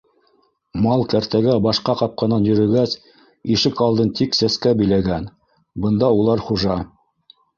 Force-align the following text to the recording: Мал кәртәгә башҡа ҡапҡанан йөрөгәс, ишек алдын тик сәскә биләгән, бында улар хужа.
Мал 0.85 1.03
кәртәгә 1.09 1.57
башҡа 1.65 1.93
ҡапҡанан 1.99 2.47
йөрөгәс, 2.47 2.95
ишек 3.57 3.83
алдын 3.89 4.11
тик 4.21 4.39
сәскә 4.39 4.75
биләгән, 4.81 5.29
бында 5.87 6.13
улар 6.23 6.43
хужа. 6.49 6.79